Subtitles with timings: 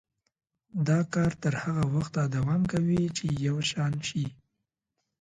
[0.87, 4.25] دا کار تر هغه وخته دوام کوي چې یو شان شي.